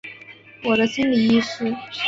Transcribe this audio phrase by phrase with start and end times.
[0.63, 1.75] 我的心理医师